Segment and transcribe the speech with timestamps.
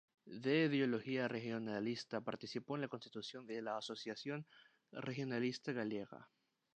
[0.25, 4.47] De ideología regionalista participó en la constitución de la Asociación
[4.91, 6.27] Regionalista Gallega.